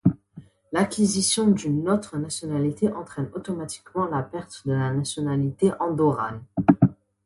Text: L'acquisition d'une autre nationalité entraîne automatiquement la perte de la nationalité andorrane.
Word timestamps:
L'acquisition 0.71 1.47
d'une 1.49 1.87
autre 1.87 2.17
nationalité 2.17 2.91
entraîne 2.91 3.29
automatiquement 3.35 4.07
la 4.07 4.23
perte 4.23 4.65
de 4.65 4.73
la 4.73 4.91
nationalité 4.91 5.71
andorrane. 5.79 6.41